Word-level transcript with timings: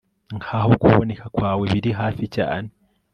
nkaho 0.37 0.71
kuboneka 0.81 1.25
kwawe 1.35 1.63
biri 1.73 1.91
hafi 1.99 2.25
cyane 2.35 2.69